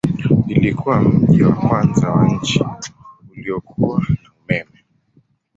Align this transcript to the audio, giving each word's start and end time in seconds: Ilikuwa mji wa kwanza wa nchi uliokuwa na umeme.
Ilikuwa 0.47 1.01
mji 1.01 1.43
wa 1.43 1.53
kwanza 1.55 2.09
wa 2.09 2.27
nchi 2.27 2.65
uliokuwa 3.31 3.99
na 3.99 4.31
umeme. 4.45 4.83